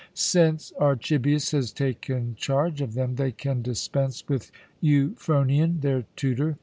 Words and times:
"Since 0.15 0.73
Archibius 0.79 1.51
has 1.51 1.71
taken 1.71 2.33
charge 2.33 2.81
of 2.81 2.95
them, 2.95 3.17
they 3.17 3.31
can 3.31 3.61
dispense 3.61 4.27
with 4.27 4.51
Euphronion, 4.81 5.81
their 5.81 6.05
tutor. 6.15 6.57